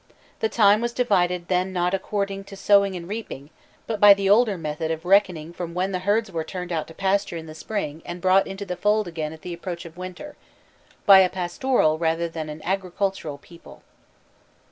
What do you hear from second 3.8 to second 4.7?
but by the older